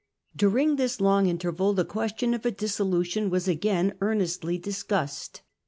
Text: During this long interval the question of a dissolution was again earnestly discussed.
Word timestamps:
During 0.35 0.77
this 0.77 0.99
long 0.99 1.27
interval 1.27 1.73
the 1.73 1.85
question 1.85 2.33
of 2.33 2.43
a 2.43 2.49
dissolution 2.49 3.29
was 3.29 3.47
again 3.47 3.93
earnestly 4.01 4.57
discussed. 4.57 5.43